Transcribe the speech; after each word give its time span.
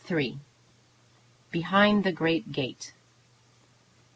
BEHIND 1.51 2.03
THE 2.03 2.11
GREAT 2.11 2.51
GATE. 2.51 2.91